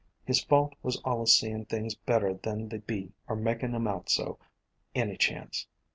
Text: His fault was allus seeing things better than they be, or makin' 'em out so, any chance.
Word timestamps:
His 0.25 0.43
fault 0.43 0.73
was 0.81 0.99
allus 1.05 1.31
seeing 1.31 1.65
things 1.65 1.93
better 1.93 2.33
than 2.33 2.69
they 2.69 2.79
be, 2.79 3.11
or 3.27 3.35
makin' 3.35 3.75
'em 3.75 3.87
out 3.87 4.09
so, 4.09 4.39
any 4.95 5.15
chance. 5.15 5.67